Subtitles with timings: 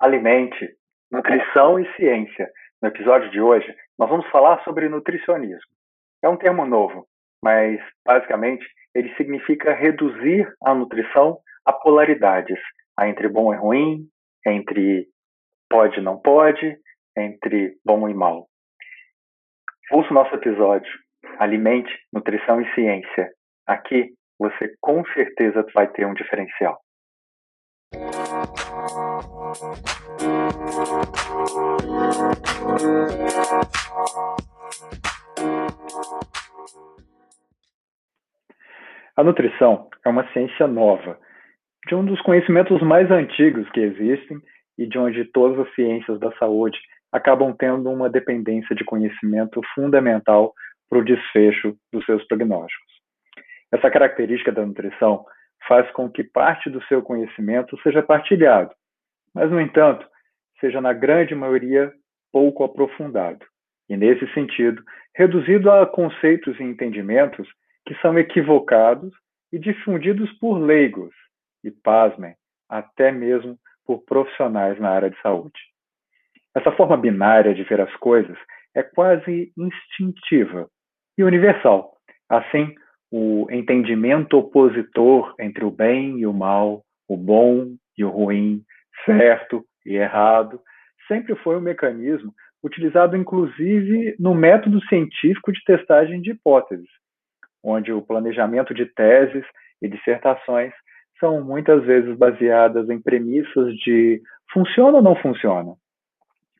[0.00, 0.76] Alimente,
[1.10, 2.50] Nutrição e Ciência.
[2.80, 5.70] No episódio de hoje, nós vamos falar sobre nutricionismo.
[6.22, 7.06] É um termo novo,
[7.42, 8.64] mas basicamente
[8.94, 12.58] ele significa reduzir a nutrição a polaridades,
[12.96, 14.08] a entre bom e ruim,
[14.46, 15.06] entre
[15.68, 16.78] pode e não pode,
[17.16, 18.46] entre bom e mal.
[19.90, 20.90] Ouça o nosso episódio.
[21.38, 23.30] Alimente, Nutrição e Ciência.
[23.66, 26.80] Aqui você com certeza vai ter um diferencial.
[39.16, 41.18] A nutrição é uma ciência nova,
[41.88, 44.38] de um dos conhecimentos mais antigos que existem
[44.78, 46.78] e de onde todas as ciências da saúde
[47.10, 50.52] acabam tendo uma dependência de conhecimento fundamental
[50.88, 52.92] para o desfecho dos seus prognósticos.
[53.72, 55.24] Essa característica da nutrição
[55.66, 58.70] faz com que parte do seu conhecimento seja partilhado,
[59.34, 60.06] mas, no entanto,
[60.60, 61.92] seja na grande maioria
[62.32, 63.44] pouco aprofundado,
[63.88, 64.82] e, nesse sentido,
[65.14, 67.48] reduzido a conceitos e entendimentos
[67.86, 69.12] que são equivocados
[69.52, 71.14] e difundidos por leigos,
[71.64, 72.34] e, pasmem,
[72.68, 75.58] até mesmo por profissionais na área de saúde.
[76.54, 78.36] Essa forma binária de ver as coisas
[78.74, 80.68] é quase instintiva
[81.16, 81.94] e universal.
[82.28, 82.74] Assim,
[83.10, 88.62] o entendimento opositor entre o bem e o mal, o bom e o ruim,
[89.04, 90.60] certo e errado,
[91.06, 96.88] sempre foi um mecanismo utilizado inclusive no método científico de testagem de hipóteses,
[97.62, 99.44] onde o planejamento de teses
[99.80, 100.72] e dissertações
[101.20, 104.20] são muitas vezes baseadas em premissas de
[104.52, 105.74] funciona ou não funciona.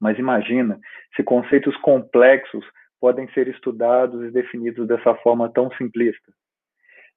[0.00, 0.78] Mas imagina
[1.14, 2.64] se conceitos complexos
[3.00, 6.32] podem ser estudados e definidos dessa forma tão simplista.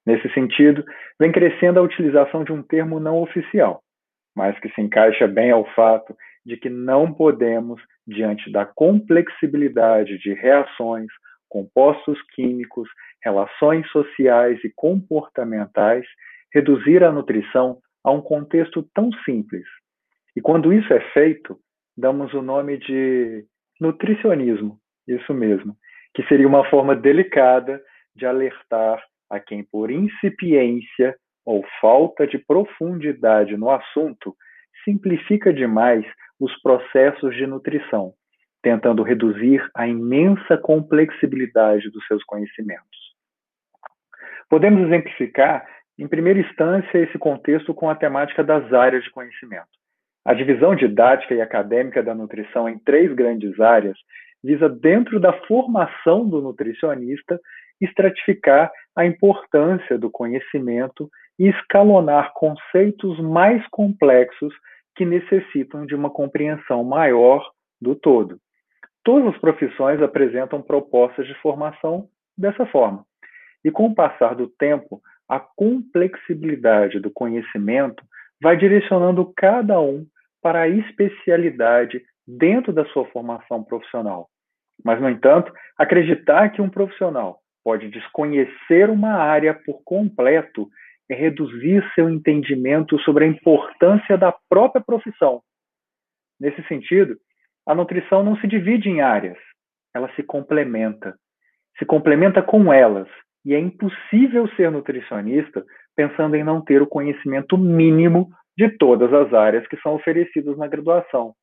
[0.04, 0.84] Nesse sentido,
[1.18, 3.82] vem crescendo a utilização de um termo não oficial,
[4.36, 10.34] mas que se encaixa bem ao fato de que não podemos, diante da complexibilidade de
[10.34, 11.08] reações,
[11.48, 12.88] compostos químicos,
[13.24, 16.06] relações sociais e comportamentais,
[16.52, 19.64] reduzir a nutrição a um contexto tão simples.
[20.36, 21.58] E quando isso é feito,
[21.96, 23.44] damos o nome de
[23.80, 25.74] nutricionismo, isso mesmo,
[26.14, 27.82] que seria uma forma delicada
[28.14, 34.34] de alertar a quem, por incipiência ou falta de profundidade no assunto,
[34.84, 36.04] simplifica demais
[36.40, 38.12] os processos de nutrição,
[38.60, 43.14] tentando reduzir a imensa complexibilidade dos seus conhecimentos.
[44.50, 45.66] Podemos exemplificar,
[45.98, 49.68] em primeira instância, esse contexto com a temática das áreas de conhecimento.
[50.24, 53.96] A divisão didática e acadêmica da nutrição em três grandes áreas
[54.42, 57.40] visa, dentro da formação do nutricionista,
[57.80, 64.54] estratificar a importância do conhecimento e escalonar conceitos mais complexos
[64.94, 67.46] que necessitam de uma compreensão maior
[67.80, 68.38] do todo.
[69.04, 73.04] Todas as profissões apresentam propostas de formação dessa forma.
[73.64, 78.02] E com o passar do tempo, a complexibilidade do conhecimento
[78.40, 80.06] vai direcionando cada um
[80.42, 84.28] para a especialidade dentro da sua formação profissional.
[84.84, 90.68] Mas, no entanto, acreditar que um profissional pode desconhecer uma área por completo
[91.10, 95.40] é reduzir seu entendimento sobre a importância da própria profissão.
[96.40, 97.16] Nesse sentido,
[97.66, 99.38] a nutrição não se divide em áreas,
[99.94, 101.14] ela se complementa.
[101.78, 103.08] Se complementa com elas,
[103.44, 105.64] e é impossível ser nutricionista
[105.94, 110.66] pensando em não ter o conhecimento mínimo de todas as áreas que são oferecidas na
[110.66, 111.34] graduação.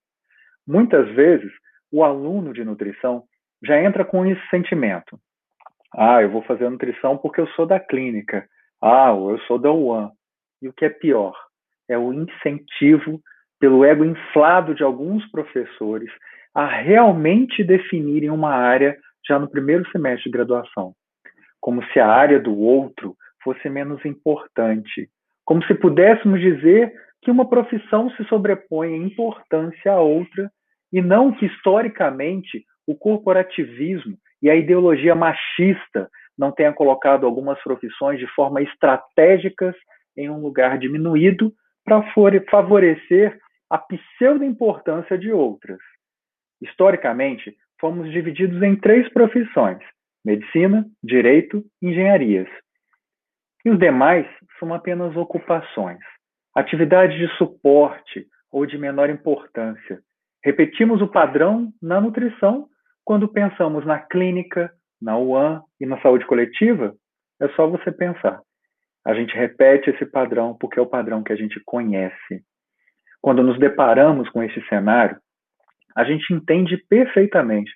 [0.67, 1.51] Muitas vezes,
[1.91, 3.23] o aluno de nutrição
[3.63, 5.17] já entra com esse sentimento.
[5.95, 8.47] Ah, eu vou fazer nutrição porque eu sou da clínica.
[8.85, 10.11] Ah, eu sou da UAN.
[10.61, 11.33] E o que é pior,
[11.89, 13.21] é o incentivo
[13.57, 16.11] pelo ego inflado de alguns professores
[16.53, 20.93] a realmente definirem uma área já no primeiro semestre de graduação,
[21.61, 25.09] como se a área do outro fosse menos importante,
[25.45, 30.51] como se pudéssemos dizer que uma profissão se sobrepõe em importância à outra
[30.91, 38.19] e não que historicamente o corporativismo e a ideologia machista não tenha colocado algumas profissões
[38.19, 39.75] de forma estratégicas
[40.17, 41.53] em um lugar diminuído
[41.83, 42.03] para
[42.49, 43.37] favorecer
[43.69, 45.79] a pseudo-importância de outras.
[46.61, 49.79] Historicamente, fomos divididos em três profissões:
[50.23, 52.47] medicina, direito e engenharias.
[53.65, 54.27] E os demais
[54.59, 55.99] são apenas ocupações,
[56.55, 59.99] atividades de suporte ou de menor importância.
[60.43, 62.67] Repetimos o padrão na nutrição
[63.03, 64.71] quando pensamos na clínica,
[65.01, 66.95] na UAN e na saúde coletiva,
[67.41, 68.39] é só você pensar.
[69.05, 72.41] A gente repete esse padrão porque é o padrão que a gente conhece.
[73.21, 75.17] quando nos deparamos com esse cenário,
[75.95, 77.71] a gente entende perfeitamente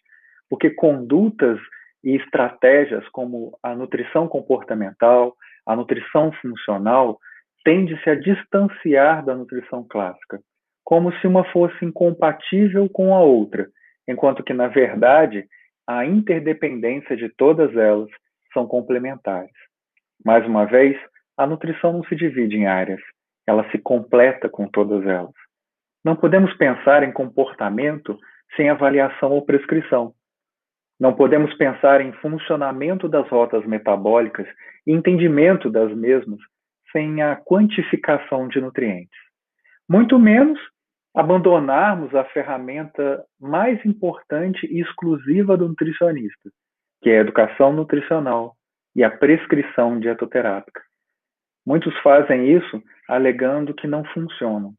[0.49, 1.59] porque condutas
[2.01, 7.19] e estratégias como a nutrição comportamental, a nutrição funcional,
[7.65, 10.39] tende-se a distanciar da nutrição clássica,
[10.83, 13.67] como se uma fosse incompatível com a outra,
[14.07, 15.45] enquanto que, na verdade,
[15.87, 18.09] a interdependência de todas elas
[18.53, 19.51] são complementares.
[20.23, 20.99] Mais uma vez,
[21.37, 23.01] a nutrição não se divide em áreas,
[23.47, 25.33] ela se completa com todas elas.
[26.03, 28.17] Não podemos pensar em comportamento
[28.55, 30.13] sem avaliação ou prescrição.
[30.99, 34.47] Não podemos pensar em funcionamento das rotas metabólicas
[34.85, 36.39] e entendimento das mesmas
[36.91, 39.17] sem a quantificação de nutrientes.
[39.87, 40.59] Muito menos
[41.17, 46.51] abandonarmos a ferramenta mais importante e exclusiva do nutricionista,
[47.01, 48.55] que é a educação nutricional
[48.95, 50.79] e a prescrição dietoterápica.
[51.65, 54.75] Muitos fazem isso alegando que não funcionam.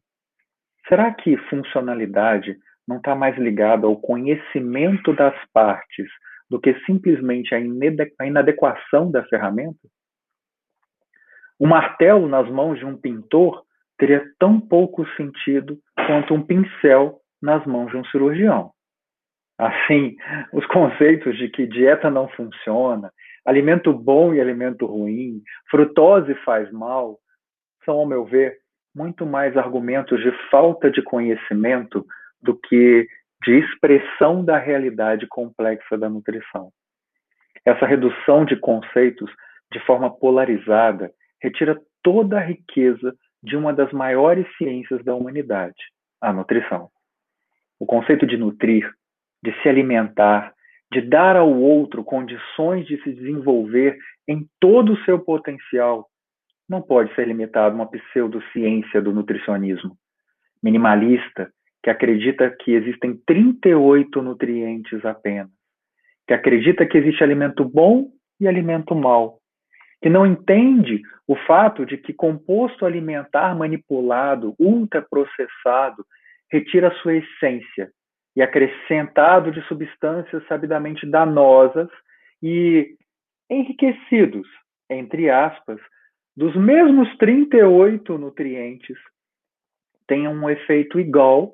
[0.87, 2.55] Será que funcionalidade
[2.87, 6.07] não está mais ligado ao conhecimento das partes
[6.49, 9.89] do que simplesmente a inadequação da ferramenta?
[11.59, 13.61] Um martelo nas mãos de um pintor
[13.99, 18.71] teria tão pouco sentido quanto um pincel nas mãos de um cirurgião.
[19.57, 20.15] Assim,
[20.53, 23.11] os conceitos de que dieta não funciona,
[23.45, 27.17] alimento bom e alimento ruim, frutose faz mal,
[27.83, 28.57] são, ao meu ver,
[28.95, 32.05] muito mais argumentos de falta de conhecimento
[32.41, 33.05] do que
[33.43, 36.71] de expressão da realidade complexa da nutrição.
[37.65, 39.29] Essa redução de conceitos
[39.71, 41.11] de forma polarizada
[41.41, 45.81] retira toda a riqueza de uma das maiores ciências da humanidade,
[46.21, 46.89] a nutrição.
[47.79, 48.91] O conceito de nutrir,
[49.41, 50.53] de se alimentar,
[50.91, 53.97] de dar ao outro condições de se desenvolver
[54.27, 56.07] em todo o seu potencial,
[56.67, 59.97] não pode ser limitado a uma pseudociência do nutricionismo
[60.61, 61.51] minimalista
[61.81, 65.49] que acredita que existem 38 nutrientes apenas,
[66.27, 68.09] que acredita que existe alimento bom
[68.39, 69.39] e alimento mau,
[70.01, 76.05] que não entende o fato de que composto alimentar manipulado, ultraprocessado,
[76.51, 77.91] retira sua essência
[78.35, 81.89] e acrescentado de substâncias sabidamente danosas
[82.41, 82.95] e
[83.49, 84.47] enriquecidos,
[84.89, 85.79] entre aspas,
[86.35, 88.97] dos mesmos 38 nutrientes,
[90.07, 91.53] tenham um efeito igual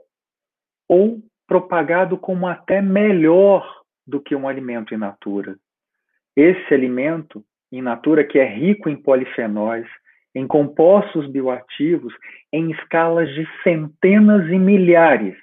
[0.88, 5.57] ou propagado como até melhor do que um alimento in natura.
[6.36, 9.88] Esse alimento in natura que é rico em polifenóis,
[10.33, 12.13] em compostos bioativos
[12.51, 15.38] em escalas de centenas e milhares,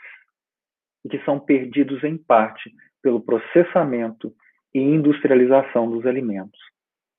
[1.05, 2.71] e que são perdidos em parte
[3.03, 4.33] pelo processamento
[4.75, 6.61] e industrialização dos alimentos.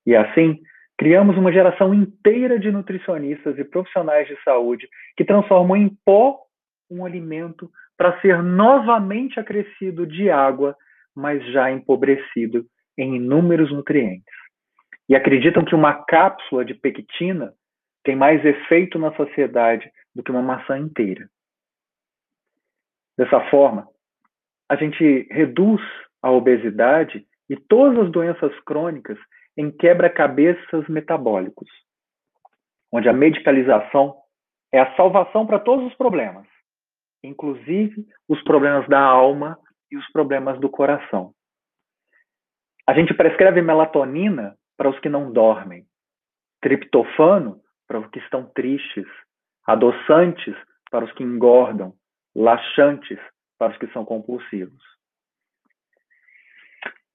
[0.06, 0.60] E assim,
[0.98, 6.40] criamos uma geração inteira de nutricionistas e profissionais de saúde que transformam em pó
[6.90, 10.76] um alimento para ser novamente acrescido de água,
[11.16, 12.66] mas já empobrecido
[12.98, 14.43] em inúmeros nutrientes.
[15.10, 17.54] E acreditam que uma cápsula de pectina
[18.04, 21.30] tem mais efeito na sociedade do que uma maçã inteira.
[23.18, 23.88] Dessa forma,
[24.70, 25.82] a gente reduz
[26.22, 29.18] a obesidade e todas as doenças crônicas
[29.58, 31.70] em quebra-cabeças metabólicos,
[32.92, 34.16] onde a medicalização
[34.72, 36.48] é a salvação para todos os problemas,
[37.24, 39.60] inclusive os problemas da alma
[39.92, 41.34] e os problemas do coração.
[42.88, 45.86] A gente prescreve melatonina para os que não dormem,
[46.62, 49.08] triptofano para os que estão tristes,
[49.66, 50.54] adoçantes
[50.92, 51.94] para os que engordam,
[52.36, 53.18] laxantes
[53.58, 54.84] para os que são compulsivos.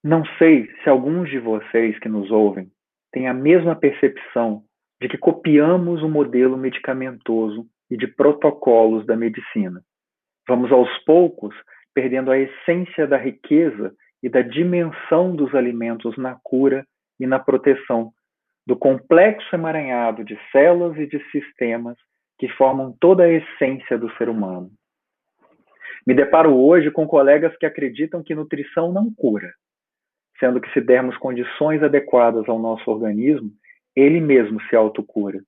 [0.02, 2.70] Não sei se alguns de vocês que nos ouvem
[3.12, 4.62] têm a mesma percepção
[4.98, 9.82] de que copiamos o modelo medicamentoso e de protocolos da medicina.
[10.48, 11.54] Vamos aos poucos
[11.92, 16.82] perdendo a essência da riqueza e da dimensão dos alimentos na cura
[17.18, 18.12] e na proteção
[18.66, 21.96] do complexo emaranhado de células e de sistemas
[22.38, 24.70] que formam toda a essência do ser humano.
[26.06, 29.52] Me deparo hoje com colegas que acreditam que nutrição não cura,
[30.38, 33.50] sendo que se dermos condições adequadas ao nosso organismo,
[33.96, 35.40] ele mesmo se autocura,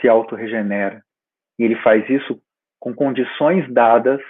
[0.00, 1.02] se autorregenera.
[1.58, 2.40] E ele faz isso
[2.78, 4.20] com condições dadas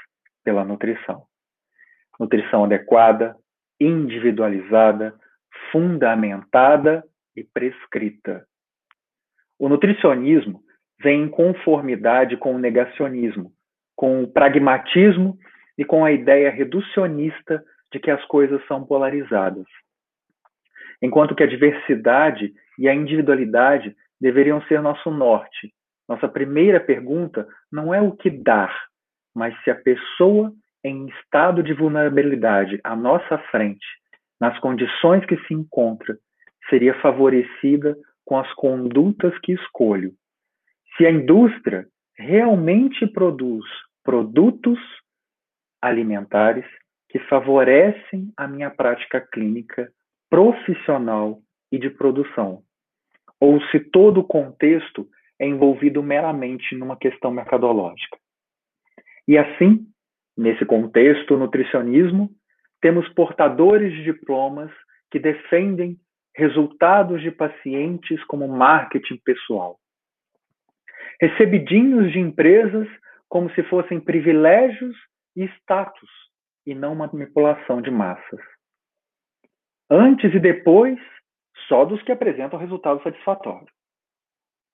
[0.43, 1.25] pela nutrição.
[2.19, 3.37] Nutrição adequada,
[3.79, 5.15] individualizada,
[5.71, 7.05] fundamentada
[7.37, 8.45] e prescrita.
[9.59, 10.61] O nutricionismo
[11.01, 13.53] vem em conformidade com o negacionismo,
[13.97, 15.39] com o pragmatismo
[15.77, 17.63] e com a ideia reducionista
[17.93, 19.67] de que as coisas são polarizadas.
[21.01, 25.73] Enquanto que a diversidade e a individualidade deveriam ser nosso norte.
[26.09, 28.75] Nossa primeira pergunta não é o que dar,
[29.35, 30.53] mas se a pessoa
[30.83, 33.87] em estado de vulnerabilidade à nossa frente,
[34.41, 36.17] nas condições que se encontra,
[36.69, 40.13] seria favorecida com as condutas que escolho.
[40.97, 43.65] Se a indústria realmente produz
[44.05, 44.79] produtos
[45.81, 46.67] alimentares
[47.09, 49.91] que favorecem a minha prática clínica
[50.29, 51.41] profissional
[51.73, 52.63] e de produção,
[53.41, 58.19] ou se todo o contexto é envolvido meramente numa questão mercadológica.
[59.27, 59.87] E assim,
[60.37, 62.31] nesse contexto nutricionismo,
[62.81, 64.71] temos portadores de diplomas
[65.11, 65.97] que defendem
[66.37, 69.79] resultados de pacientes como marketing pessoal.
[71.21, 72.87] Recebidinhos de empresas
[73.29, 74.97] como se fossem privilégios
[75.37, 76.11] e status,
[76.65, 78.41] e não manipulação de massas.
[79.91, 80.99] Antes e depois,
[81.67, 83.69] só dos que apresentam resultado satisfatório.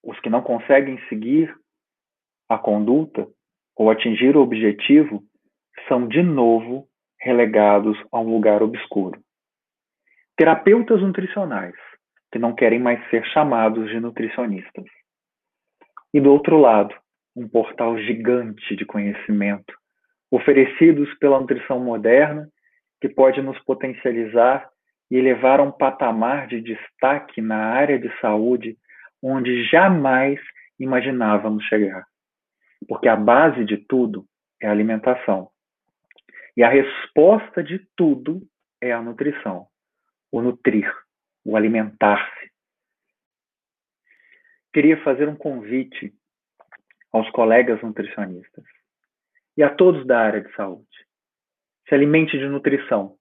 [0.03, 1.55] Os que não conseguem seguir
[2.49, 3.27] a conduta
[3.77, 5.23] ou atingir o objetivo
[5.89, 6.89] são de novo
[7.25, 9.19] relegados a um lugar obscuro.
[10.37, 11.75] Terapeutas nutricionais,
[12.31, 14.85] que não querem mais ser chamados de nutricionistas.
[16.13, 16.95] E do outro lado,
[17.35, 19.75] um portal gigante de conhecimento,
[20.31, 22.47] oferecidos pela nutrição moderna,
[23.01, 24.69] que pode nos potencializar
[25.11, 28.77] e elevar a um patamar de destaque na área de saúde
[29.23, 30.39] onde jamais
[30.79, 32.05] imaginávamos chegar.
[32.87, 34.27] Porque a base de tudo
[34.61, 35.54] é a alimentação.
[36.57, 38.43] E a resposta de tudo
[38.81, 39.67] é a nutrição,
[40.31, 40.93] o nutrir,
[41.45, 42.53] o alimentar-se.
[44.73, 46.13] Queria fazer um convite
[47.13, 48.65] aos colegas nutricionistas
[49.57, 51.07] e a todos da área de saúde.
[51.89, 53.17] Se alimente de nutrição,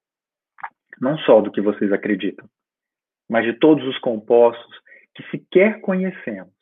[0.99, 2.49] não só do que vocês acreditam,
[3.29, 4.81] mas de todos os compostos
[5.15, 6.53] que sequer conhecemos,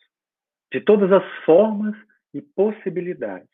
[0.71, 1.95] de todas as formas
[2.33, 3.49] e possibilidades.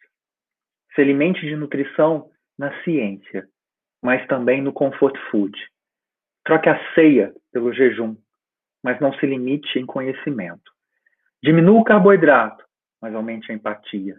[0.94, 3.48] Se alimente de nutrição na ciência,
[4.02, 5.58] mas também no comfort food.
[6.44, 8.16] Troque a ceia pelo jejum,
[8.84, 10.72] mas não se limite em conhecimento.
[11.44, 12.64] Diminua o carboidrato,
[13.02, 14.18] mas aumente a empatia.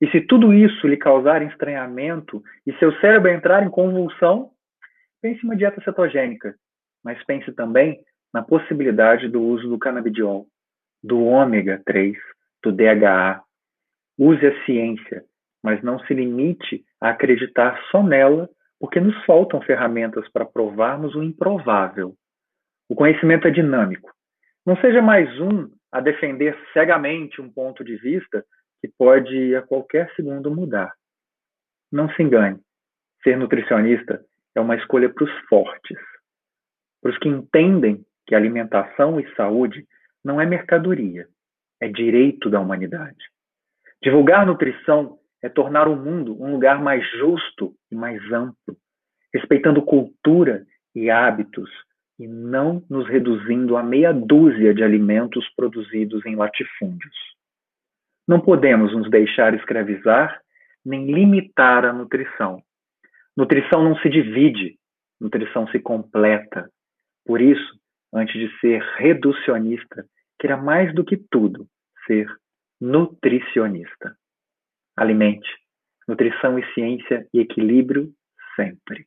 [0.00, 4.50] E se tudo isso lhe causar estranhamento e seu cérebro entrar em convulsão,
[5.20, 6.54] pense em uma dieta cetogênica,
[7.04, 8.00] mas pense também
[8.32, 10.46] na possibilidade do uso do canabidiol,
[11.02, 12.16] do ômega 3,
[12.62, 13.42] do DHA.
[14.18, 15.24] Use a ciência,
[15.62, 18.48] mas não se limite a acreditar só nela,
[18.80, 22.14] porque nos faltam ferramentas para provarmos o improvável.
[22.88, 24.10] O conhecimento é dinâmico.
[24.64, 28.44] Não seja mais um a defender cegamente um ponto de vista
[28.80, 30.92] que pode a qualquer segundo mudar.
[31.90, 32.60] Não se engane.
[33.22, 34.22] Ser nutricionista
[34.54, 35.98] é uma escolha para os fortes,
[37.00, 39.86] para os que entendem que alimentação e saúde
[40.24, 41.26] não é mercadoria,
[41.80, 43.24] é direito da humanidade.
[44.02, 48.76] Divulgar nutrição é tornar o mundo um lugar mais justo e mais amplo,
[49.32, 50.64] respeitando cultura
[50.94, 51.70] e hábitos
[52.18, 57.16] e não nos reduzindo a meia dúzia de alimentos produzidos em latifúndios.
[58.26, 60.40] Não podemos nos deixar escravizar
[60.84, 62.62] nem limitar a nutrição.
[63.36, 64.76] Nutrição não se divide,
[65.20, 66.68] nutrição se completa.
[67.24, 67.78] Por isso,
[68.12, 70.04] antes de ser reducionista,
[70.38, 71.66] queira mais do que tudo
[72.06, 72.26] ser
[72.80, 74.16] nutricionista.
[74.98, 75.48] Alimente.
[76.08, 78.12] Nutrição e ciência e equilíbrio
[78.56, 79.06] sempre.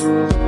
[0.00, 0.43] Música